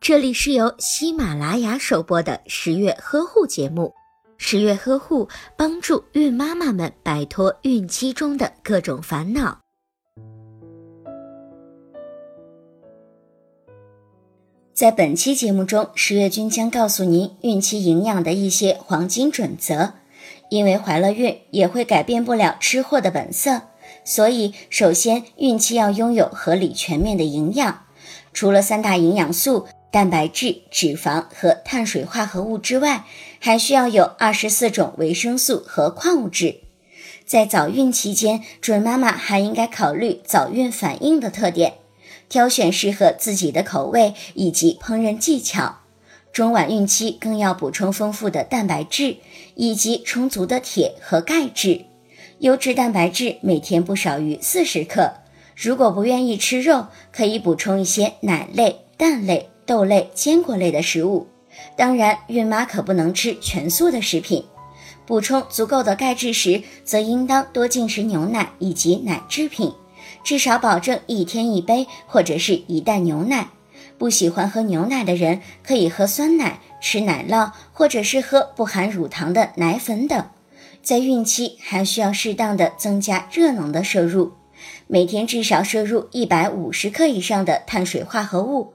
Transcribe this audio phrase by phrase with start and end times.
[0.00, 3.92] 这里是由喜马拉雅首播的十月呵护节目。
[4.36, 9.60] 十月呵护帮助孕妈妈们摆脱孕期中的各种烦恼。
[14.72, 19.94] 在本期节目中，十月君将告诉您孕期营养的一些黄金准则。
[20.50, 23.62] 因为怀了孕也会改变不了吃货的本色，
[24.04, 27.80] 所以首先孕期要拥有合理全面的营养。
[28.32, 29.66] 除了三大营养素。
[29.94, 33.04] 蛋白质、脂肪和碳水化合物之外，
[33.38, 36.62] 还需要有二十四种维生素和矿物质。
[37.24, 41.74] 在早孕期间，准妈妈还应该考虑早孕反应的特点，
[42.28, 45.76] 挑选适合自己的口味以及烹饪技巧。
[46.32, 49.18] 中晚孕期更要补充丰富的蛋白质
[49.54, 51.84] 以及充足的铁和钙质。
[52.40, 55.12] 优质蛋白质每天不少于四十克。
[55.54, 59.50] 如果不愿意吃肉，可以补充一些奶类、蛋类。
[59.66, 61.26] 豆类、坚果类的食物，
[61.76, 64.44] 当然，孕妈可不能吃全素的食品。
[65.06, 69.72] 补充足够的钙质时，则应当多进食牛奶以及奶制品，
[70.22, 73.48] 至少保证一天一杯或者是一袋牛奶。
[73.96, 80.24] 不喜欢喝牛奶的人，可以喝酸奶、吃奶酪，或者是喝不含乳糖的奶粉等。
[80.82, 84.32] 在孕期还需要适当的增加热能的摄入，
[84.86, 88.72] 每天至少摄入一百五十克以上的碳水化合物。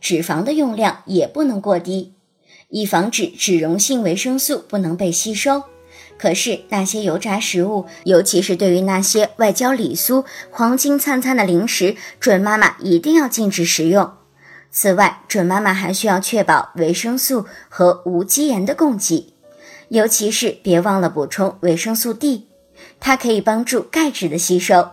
[0.00, 2.12] 脂肪的用量也不能过低，
[2.68, 5.64] 以防止脂溶性维生素不能被吸收。
[6.18, 14.12] 可是那些油炸食物，尤其是对于那些外焦里酥、黄金灿灿的零食，准妈妈一定要禁止食用。
[14.70, 19.34] 此外，准妈妈还需要确保维生素和无机盐的供给，
[19.88, 22.46] 尤其是别忘了补充维生素 D，
[22.98, 24.90] 它可以帮助钙质的吸收。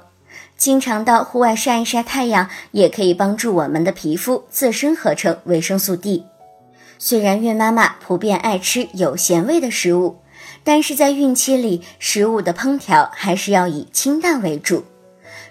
[0.64, 6.26] 经常到户外晒一晒太阳，也可以帮助我们的皮肤自身合成维生素 D。
[6.98, 10.20] 虽然孕妈妈普遍爱吃有咸味的食物，
[10.64, 14.86] 但是在孕期里，食物的烹调还是要以清淡为主。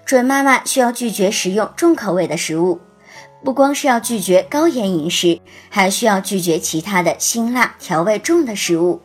[0.06, 2.80] 准妈妈需要拒绝食用重口味的食物，
[3.44, 9.02] 不光是要拒绝高盐饮食，还需要拒绝其他的辛辣调味重的食物。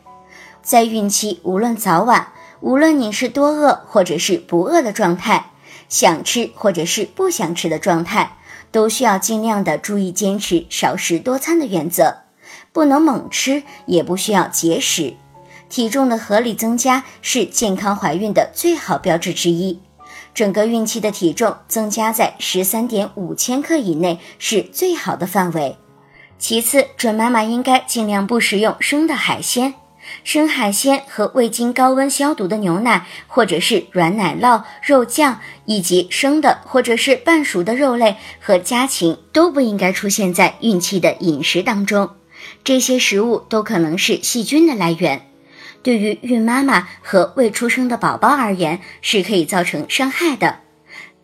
[0.62, 2.28] 在孕期，无论早晚，
[2.62, 5.50] 无论你是多饿或者是不饿的状态。
[5.88, 8.36] 想吃或者是不想吃的状态，
[8.70, 12.22] 都需要尽量的注意坚持少食多餐的原则，
[12.72, 15.14] 不能猛吃，也不需要节食。
[15.68, 19.80] 体重的合理增加是健康怀孕的最好标志之一。
[20.34, 25.76] 整个孕期的体重增加在十三点五千克以内是最好的范围。
[26.38, 29.74] 其次，准妈妈应该尽量不食用生的海鲜。
[30.24, 42.10] 生海鲜和未经高温消毒的牛奶，或者是软奶酪、肉酱，以及生的或者是半熟的肉类和家禽，都不应该出现在孕期的饮食当中。
[42.62, 45.28] 这些食物都可能是细菌的来源，
[45.82, 50.60] 对于孕妈妈和未出生的宝宝而言是可以造成伤害的。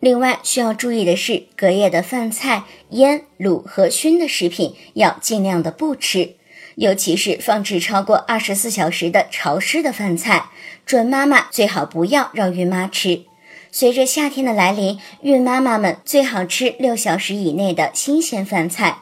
[0.01, 6.35] 另外需要注意的是，隔夜的饭菜、腌、卤和熏的食品要尽量的不吃。
[6.75, 10.49] 尤其是放置超过二十四小时的潮湿的饭菜，
[10.85, 13.23] 准妈妈最好不要让孕妈吃。
[13.71, 18.99] 随着夏天的来临，孕妈妈们最好吃六小时以内的新鲜饭菜，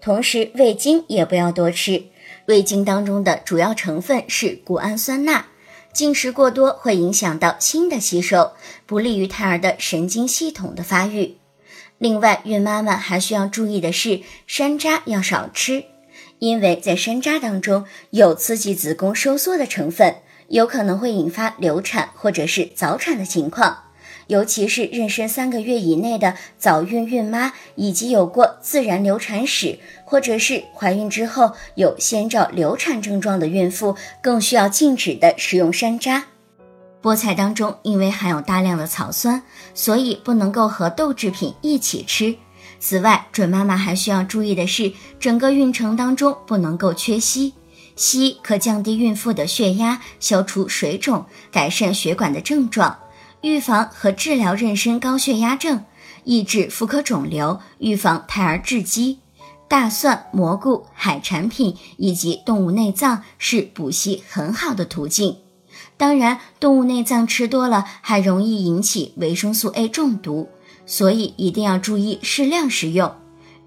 [0.00, 2.04] 同时味精也不要多吃。
[2.46, 5.46] 味精当中的主要成分是谷氨酸钠，
[5.92, 8.52] 进食过多会影响到锌的吸收，
[8.84, 11.36] 不利于胎儿的神经系统的发育。
[11.98, 15.84] 另外，孕妈妈还需要注意的是，山楂要少吃。
[16.42, 20.16] 因为在山楂当中有刺激子宫收缩的成分，
[20.48, 23.84] 有可能会引发流产或者是早产的情况，
[24.26, 36.24] 尤其是妊娠三个月以内的早孕孕妈，以及有过自然流产史或者是怀孕之后有先兆流产症状的孕妇，更需要禁止的食用山楂。
[37.00, 42.34] 菠菜当中因为含有大量的草酸，所以不能够和豆制品一起吃。
[42.84, 47.52] 此外，准妈妈还需要注意的是，整个孕程当中不能够缺硒。
[47.96, 52.98] 硒可降低孕妇的血压，消除水肿，改善血管的症状，
[53.42, 55.84] 预防和治疗妊娠高血压症，
[56.24, 59.20] 抑制妇科肿瘤，预防胎儿窒息。
[59.68, 65.36] 大蒜、蘑菇、海产品以及动物内脏是补硒很好的途径。
[65.96, 70.48] 当然，动物内脏吃多了还容易引起维生素 A 中毒。
[70.86, 73.14] 所以一定要注意适量食用。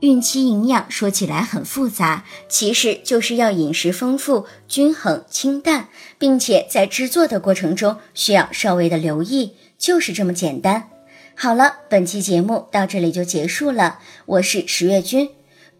[0.01, 5.87] 孕期营养说起来很复杂，其实就是要饮食丰富、均衡、清淡，
[6.19, 10.89] 并且在制作的过程中需要稍微的留意，就是这么简单。
[11.33, 13.99] 好了，本期节目到这里就结束了。
[14.25, 15.29] 我是十月君，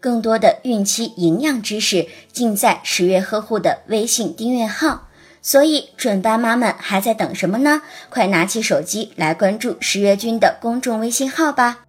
[0.00, 5.05] 更多的孕期营养知识尽在十月呵护的微信订阅号。
[5.46, 7.82] 所以，准爸妈们还在等什么呢？
[8.10, 11.85] 快拿起手机来关注十月君的公众微信号吧。